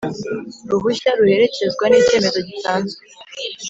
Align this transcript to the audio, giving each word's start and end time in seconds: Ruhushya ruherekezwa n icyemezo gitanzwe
Ruhushya 0.69 1.09
ruherekezwa 1.19 1.85
n 1.87 1.93
icyemezo 1.99 2.39
gitanzwe 2.49 3.01